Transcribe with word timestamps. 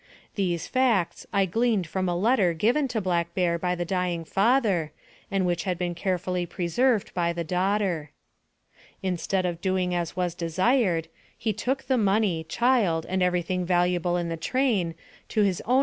These 0.33 0.65
facts 0.65 1.27
I 1.31 1.45
gleaned 1.45 1.85
from 1.85 2.09
a 2.09 2.15
letter 2.15 2.53
given 2.55 2.87
to 2.87 2.99
Black 2.99 3.35
Bear 3.35 3.59
by 3.59 3.75
the 3.75 3.85
dying 3.85 4.25
father, 4.25 4.91
and 5.29 5.45
which 5.45 5.65
had 5.65 5.77
been 5.77 5.93
carefully 5.93 6.47
preserved 6.47 7.13
by 7.13 7.33
the 7.33 7.43
daughter. 7.43 8.09
Instead 9.03 9.45
of 9.45 9.61
doing 9.61 9.93
as 9.93 10.15
was 10.15 10.33
desired, 10.33 11.07
he 11.37 11.53
took 11.53 11.83
the 11.83 11.99
money, 11.99 12.43
child, 12.49 13.05
and 13.09 13.21
every 13.21 13.43
thing 13.43 13.63
valuable 13.63 14.17
in 14.17 14.29
the 14.29 14.37
train, 14.37 14.95
to 15.29 15.43
his 15.43 15.45
own 15.45 15.45
AMONG 15.45 15.45
THE 15.45 15.53
SIOUX 15.53 15.69
INDIANS. 15.69 15.79